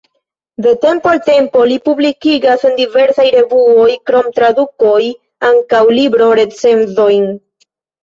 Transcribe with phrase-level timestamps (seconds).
[0.65, 4.99] De tempo al tempo li publikigas en diversaj revuoj, krom tradukoj,
[5.55, 7.35] ankaŭ libro-recenzojn.